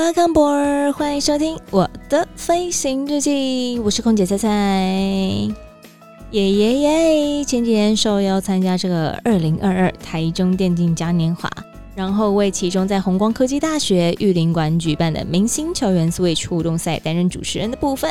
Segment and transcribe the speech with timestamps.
[0.00, 4.48] Welcome board，欢迎收听我的飞行日记，我是空姐菜菜。
[6.30, 7.44] 耶耶耶！
[7.44, 11.50] 前几天受邀参加这个二零二二台中电竞嘉年华，
[11.94, 18.10] 然后为其中在红光科技大学玉林馆举办的明星球员 Switch 互动赛担任主持人的部分。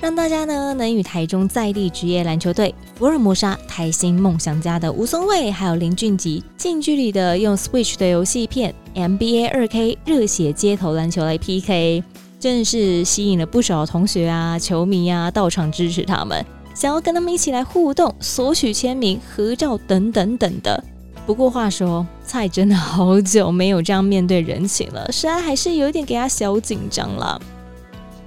[0.00, 12.02] 让大家呢能与台中在地职业篮球队福尔摩沙台新梦想家的吴松蔚还有林俊杰近距离的用 Switch 的游戏片 NBA 2K 热血街头篮球来 PK，
[12.38, 20.84] 真是吸引了不少同学啊、球迷啊到场支持他们，想要跟他们一起来互动、索取签名、合照等等等的。
[21.26, 27.40] 不过话说，菜真的好久没有这样面对人情了，实在还是有点给他小紧张了。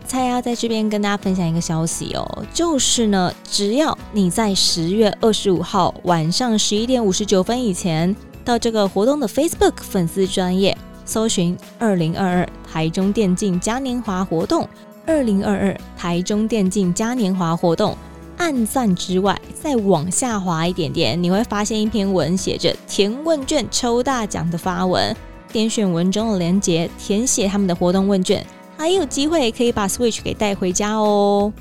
[0.07, 14.67] 菜要在这边跟大家分享一个消息哦，就是呢，只要你在十月二十五号晚上十一点五十九分以前到这个活动的 Facebook 粉丝专页搜寻“二零二二台中电竞嘉年华活动”，
[15.05, 17.95] 二零二二台中电竞嘉年华活动，
[18.37, 25.15] 按赞之外，再往下滑一点点，你会发现一篇文写着“填问卷抽大奖”的发文，
[25.51, 28.45] 点选文中的链接，填写他们的活动问卷。
[28.77, 31.51] 还有机会可以把 Switch 给带回家哦！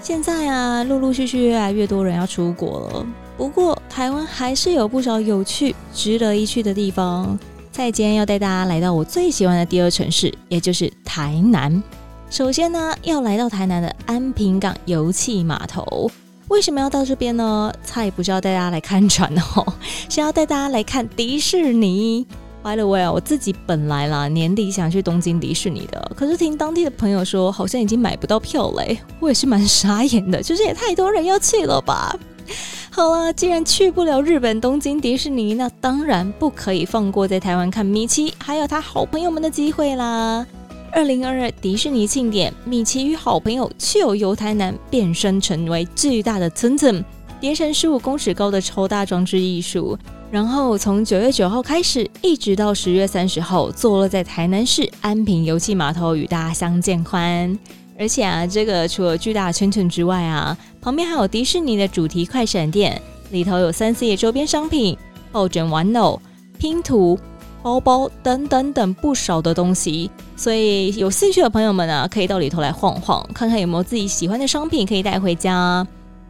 [0.00, 3.06] 现在啊，陆陆续续越来越多人要出国了。
[3.36, 7.38] 不过，台湾还是有不少有趣、值得一去的地方。
[7.72, 11.82] 菜今天要带大家来到我最喜欢的第二城市，也就是台南。
[12.30, 16.10] 首先呢，要来到台南的安平港油气码头。
[16.48, 17.72] 为什么要到这边呢？
[17.84, 19.74] 菜不是要带大家来看船哦，
[20.08, 22.26] 是要带大家来看迪士尼。
[22.68, 32.14] By the way 啊，我自己本来啦年底想去东京迪士尼的，可是听当地的朋友说，好像已经买不到票嘞，我也是蛮傻眼的，就是也太多人要去了吧。
[32.92, 40.46] 好了，既然去不了日本东京迪士尼，那当然不可以放过在台湾看米奇还有他好朋友们的机会啦。
[40.92, 47.02] 二零二二迪士尼庆典，米奇与好朋友就游台南，变身成为巨大的蹭蹭，
[47.40, 49.96] 叠成十五公尺高的超大装置艺术。
[50.30, 57.58] 然后从九月九号开始，一直到十月三十号，坐落在台南市安平油气码头与大家相见欢。
[57.98, 63.00] 而且啊，这个除了巨大圈圈之外啊，旁边还有迪士尼的主题快闪店，
[63.30, 64.96] 里头有三 C 的周边商品、
[65.32, 66.20] 抱枕玩偶、
[66.58, 67.18] 拼图、
[67.62, 70.10] 包包等等等不少的东西。
[70.36, 75.84] 所以有兴趣的朋友们啊，可以到里头来晃晃，看看有没有自己喜欢的商品可以带回家。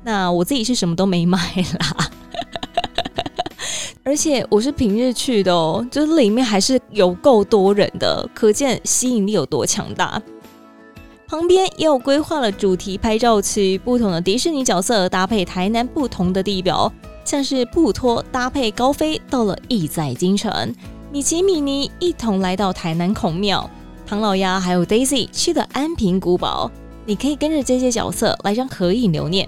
[0.05, 1.39] 那我自己是什么都没买
[1.81, 2.11] 啦。
[4.09, 10.23] 而且我是平日去的哦，就是里面还是有够多人的，可见吸引力有多强大。
[11.27, 16.91] 旁边也有规划了主题拍照区，不同的迪士尼角色搭配台南不同的地标，
[17.23, 20.75] 像是布托搭配高飞到了亿载京城，
[21.13, 23.69] 米奇米妮一同来到台南孔庙，
[24.07, 26.71] 唐老鸭还有 Daisy 去了安平古堡，
[27.05, 29.47] 你可以跟着这些角色来张合影留念。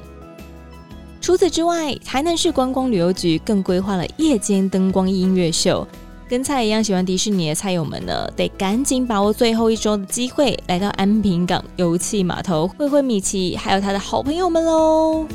[1.20, 5.86] 除此之外，台南市观光旅游局更规划了夜间灯光音乐秀。
[6.26, 15.26] 跟菜一样喜欢迪士尼的菜友们呢，得赶紧把握最后一周的机会，来到安平港油气码头会会米奇，还有他的好朋友们喽。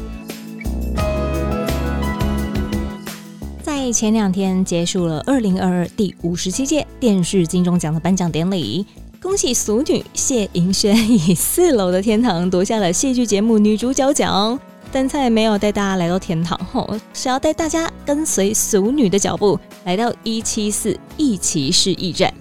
[3.62, 8.86] 在前两天结束了二零二二第五十七届电视金钟奖的颁奖典礼，
[9.22, 14.58] 恭喜俗女谢盈萱以四楼的天堂夺下了戏剧节目女主角奖。
[14.96, 22.34] 但菜没有带大家来到天堂，吼，是要带大家跟随俗女的脚步，来到一七四一骑士驿站。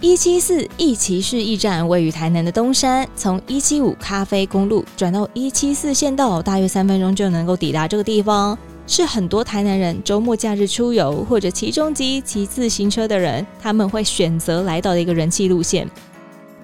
[0.00, 8.58] 一七四一骑士驿站位于台南的东山，从一七五咖啡公路转到一七四县道，大约三分钟就能够抵达这个地方，
[8.88, 15.88] 是很多台南人周末假日出游或者骑重机、骑自行车的人，他们会选择来到的一个人气路线。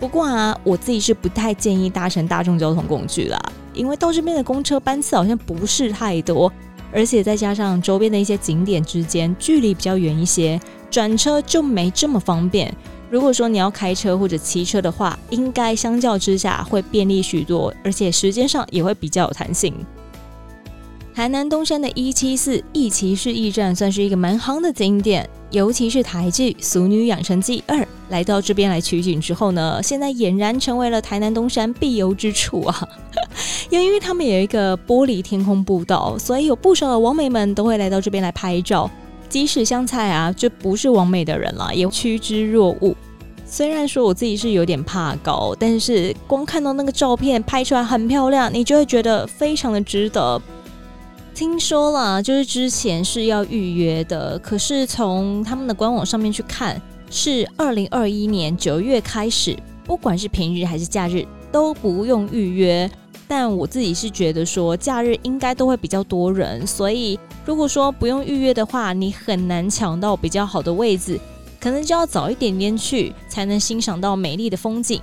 [0.00, 3.40] 不过啊，我自己是不太建议搭乘大众交通工具啦。
[3.74, 6.52] 因为到这边的公车班次好像不是太多，
[6.92, 10.60] 而且再加上周边的一些景点之间距离比较远一些，
[10.90, 12.74] 转车就没这么方便。
[13.10, 19.74] 如果说你要开车或者骑车的话，应该相较之下会便利许多，而且时间上也会比较有弹性。
[21.14, 27.78] 台南东山的一七四一骑士驿站算是一个蛮夯的景点，尤其是台剧《俗女养成记二》
[28.08, 32.88] 来到这边来取景之后呢，现在俨然成为了台南东山必游之处啊！
[33.82, 38.90] 因为他们有一个玻璃天空步道，所以有不少的网美们都会来到这边来拍照。
[39.28, 42.94] 即使香菜啊，就不是网美的人了，也趋之若鹜。
[43.46, 50.40] 虽然说我自己是有点怕高，但是光看到那个照片拍出来很漂亮，你就会觉得非常的值得。
[51.34, 56.80] 听说了，就是之前是要预约的，可是从他们的官网上面去看，
[57.10, 62.88] 是二零二一年九月开始，不管是平日还是假日都不用预约。
[63.26, 71.18] 但我自己是觉得说，假日应该都会比较多人，所以如果说不用预约的话，你很难抢到比较好的位置，
[71.60, 75.00] 可能就要早一点点去，才能欣赏到美丽的风景。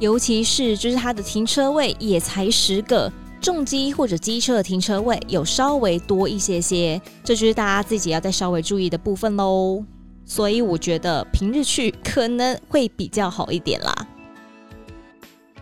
[0.00, 3.12] 尤其是就是它的停车位也才十个。
[3.40, 9.84] 重机或者机车的停车位有稍微多一些些，这就是大家自己要再稍微注意的部分喽。
[10.24, 13.94] 所以我觉得平日去可能会比较好一点啦。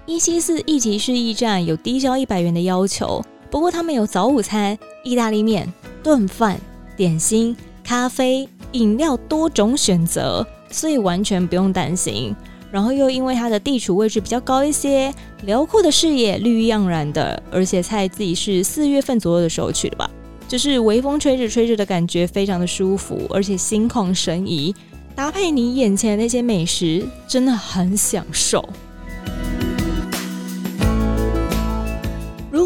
[0.05, 5.73] 一七四一级市驿站有低消一百元的要求，不过他们有早午餐、意大利面、
[6.03, 6.61] 炖饭、
[6.97, 12.35] 点心、咖啡、饮料多种选择，所以完全不用担心。
[12.73, 20.11] 然后又因为它的地处位置比较高一些，辽阔的视野，绿意盎然的，而且菜自己是四月份左右的时候去的吧，
[20.49, 24.75] 就是微风吹着吹着的感觉非常的舒服，而且心旷神怡，
[25.15, 28.69] 搭配你眼前的那些美食，真的很享受。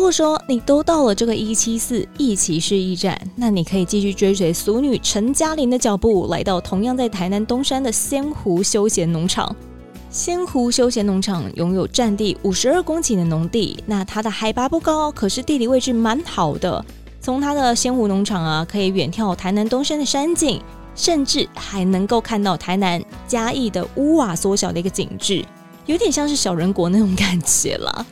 [0.06, 9.56] 如果说你都到了这个一七四一骑士驿站，那你可以继续追随俗女陈嘉玲的脚步，来到同样在台南东山的仙湖休闲农场。
[10.08, 16.84] 仙湖休闲农场拥有占地五十二公顷的农地，那它的海拔不高，可是地理位置蛮好的。
[17.20, 20.62] 从它的仙湖农场啊，可以远眺台南东山的山景，
[20.94, 25.44] 甚至还能够看到台南嘉义的屋瓦缩小的一个景致，
[25.86, 28.06] 有点像是小人国那种感觉了。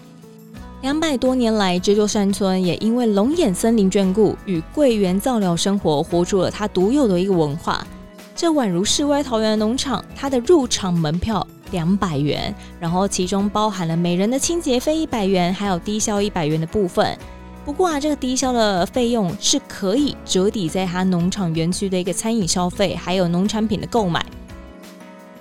[0.85, 7.87] 两百多年来，这座山村也因为龙眼森林眷顾与桂圆造料生活，活出了它独有的一个文化。
[8.37, 11.47] 这宛如世外桃源的农场，它的入场门票。
[11.71, 17.17] 两百元，然后其中包含了每人的清洁费一百元，还有低消一百元的部分。
[17.65, 24.23] 不过啊，这个低消的费用是可以折抵在他农场园区的一个餐饮消费，还有农产品的购买。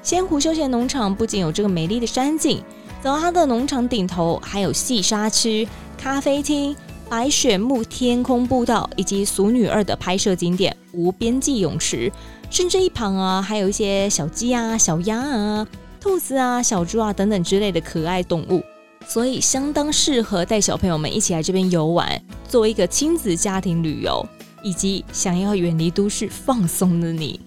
[0.01, 2.63] 仙湖休闲农场不仅有这个美丽的山景，
[3.03, 5.67] 走到它的农场顶头还有细沙区、
[5.97, 6.73] 咖啡厅、
[7.09, 12.09] 白雪木天空步道，以及《俗女二》的拍摄景点无边际泳池，
[12.49, 15.67] 甚至一旁啊还有一些小鸡啊、小鸭啊。
[15.99, 18.63] 兔子啊、小猪啊等等之类的可爱动物，
[19.05, 22.09] 所以相当适合带小朋友们一起来这边游玩，
[22.47, 24.25] 作为一个亲子家庭旅游，
[24.63, 27.37] 以及想要远离都市放松的你。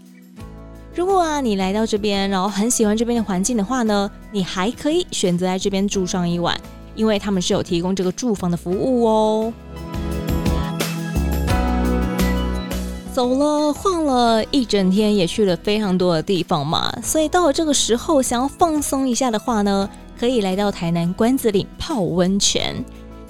[0.96, 6.58] 如果啊你来到这边，然后很喜欢这边的环境的话呢，你还可以选择在这边住上一晚，
[6.94, 9.52] 因为他们是有提供这个住房的服务哦。
[13.12, 19.86] 走了晃了一整天，也去了非常多的地方嘛，所以到了这个时候，想要放松一下的话呢，
[20.18, 22.82] 可以来到台南关子岭泡温泉。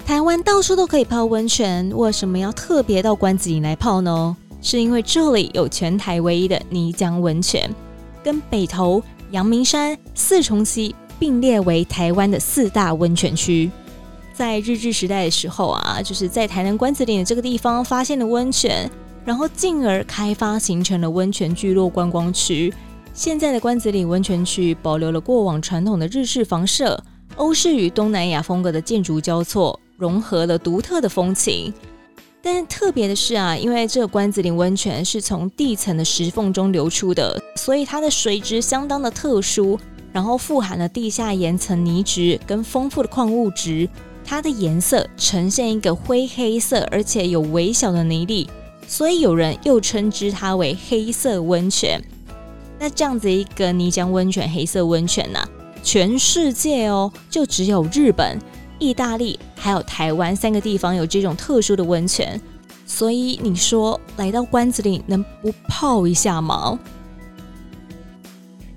[0.05, 4.37] 台湾到处都可以泡温泉，为什么要特别到关子岭来泡呢？
[4.69, 7.73] 是因为这里有全台唯一的泥浆温泉，
[8.21, 9.01] 跟北投、
[9.31, 13.71] 阳明山、四重溪并列为台湾的四大温泉区。
[14.33, 18.91] 在日治时代的时候啊，就是在台南关子岭的这个地方发现了温泉。
[19.23, 22.73] 然后进而开发形成了温泉聚落观光区。
[23.13, 27.01] 现在的关子岭温泉区保留了过往传统的日式房舍、
[27.37, 31.73] 欧式与东南亚风格的建筑交错，融合了独特的风情。
[32.49, 39.77] 但特别的是啊，因为这个关子岭温泉是从地层的石缝中流出的，所以它的水质相当的特殊，
[40.13, 43.89] 然后富含了地下岩层泥质跟丰富的矿物质，
[44.23, 48.49] 它的颜色呈现一个灰黑色，而且有微小的泥粒。
[48.87, 52.01] 所以有人又称之它为黑色温泉。
[52.79, 55.45] 那这样子一个泥浆温泉、黑色温泉呢、
[55.83, 58.39] 全世界哦，就只有日本、
[58.79, 62.39] 意大利还有台湾三个地方有这种特殊的温泉。
[62.85, 66.79] 所以你说来到关子岭能不泡一下吗？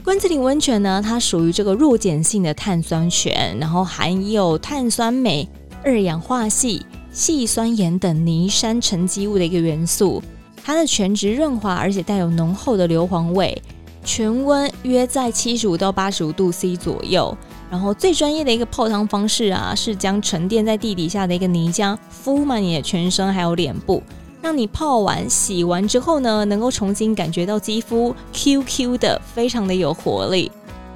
[0.02, 5.48] 关子岭温泉呢，它属于这个弱碱性的碳酸泉，然后含有碳酸镁、
[5.84, 6.82] 二氧化矽。
[7.12, 10.22] 矽酸盐等泥山沉积物的一个元素，
[10.62, 13.60] 它的泉质润滑，而且带有浓厚的硫磺味，
[14.04, 17.36] 泉温约在七十五到八十五度 C 左右。
[17.70, 24.02] 然后最专业的一个泡汤方式啊，是将沉淀在地底下的一个泥浆敷满你的全身还有脸部，
[24.42, 30.50] 让你泡完、洗完之后呢，能够重新感觉到肌肤 Q Q 的，非常的有活力。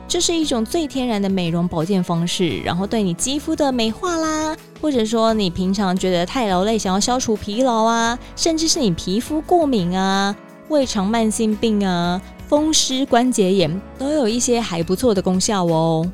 [0.06, 10.36] 这是一种最天然的美容保健方式，然后对你肌肤的美化啦，或者说你平常觉得太劳累，想要消除疲劳啊，甚至是你皮肤过敏啊、
[10.68, 16.06] 胃肠慢性病啊、风湿关节炎，都有一些还不错的功效哦。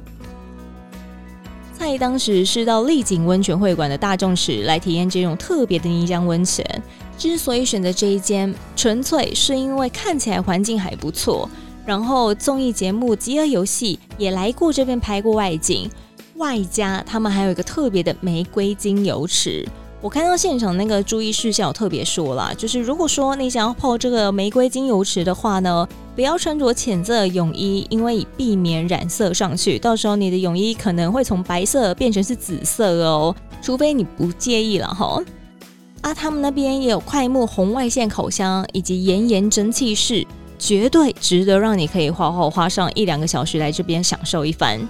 [1.80, 6.62] 蔡当时是到丽景温泉会馆的大众室来体验这种特别的泥浆温泉。
[7.16, 11.48] 之所以选择这一间，纯粹是因为看起来环境还不错，
[11.86, 15.88] 然后综艺节目《饥饿游戏》也来过这边拍过外景，
[16.36, 19.66] 外加他们还有一个特别的玫瑰精油池。
[20.02, 35.22] 我看到现场那个注意事项，我特别说了，就是如果说你想要泡这个玫瑰精油池的话呢，不要穿着浅色泳衣，因为以避免染色上去，到时候你的泳衣可能会从白色变成是紫色哦，除非你不介意了哈。
[36.00, 40.26] 啊，他们那边也有快木红外线烤箱以及岩盐蒸汽室，
[40.58, 44.80] 绝对值得让你可以花花花上一两个小时来这边享受一番。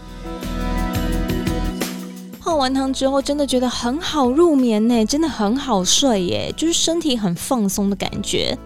[2.61, 8.57] 完汤之后，真的觉得很好入眠呢，真的很好睡耶，就是身体很放松的感觉。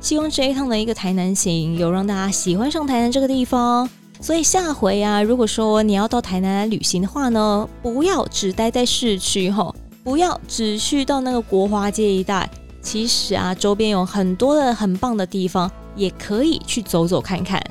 [0.00, 3.88] 希望这一趟的一个台南行有让大家喜欢上台南这个地方。
[4.20, 12.50] 所以下回啊，如果说你要到台南来旅行的话呢，不要只待在市区吼，不要只去到那个国华街一带。
[12.82, 17.62] 其实啊，周边有很多的很棒的地方，也可以去走走看看。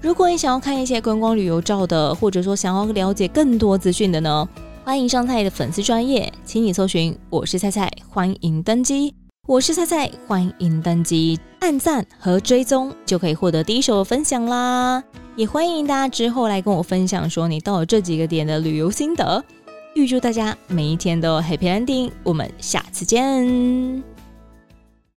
[0.00, 4.48] 如果你想要看一些观光旅游照的，或者说想要了解更多资讯的呢，
[4.88, 9.14] 欢迎上菜的粉丝专业，请你搜寻我是菜菜，欢迎登机。
[9.46, 15.04] 我是菜菜，欢迎登机，按赞和追踪就可以获得第一手的分享啦。
[15.36, 19.44] 也欢迎大家之后来跟我分享，说你到了这几个点的旅游心得。
[19.94, 24.02] 预祝大家每一天都 Happy Ending，我们下次见。